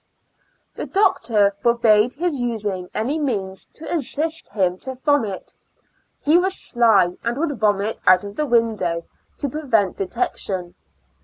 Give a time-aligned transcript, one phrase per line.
[0.77, 5.53] The doctor forbade his using any means to assist him to vomit.
[6.19, 9.03] He was sly, and would vomit out of the window
[9.37, 10.73] to prevent detection.